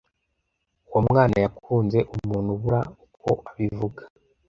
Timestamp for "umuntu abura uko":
2.15-3.31